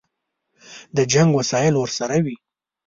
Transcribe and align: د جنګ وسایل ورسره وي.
د 0.95 0.97
جنګ 1.13 1.29
وسایل 1.39 1.75
ورسره 1.77 2.15
وي. 2.25 2.35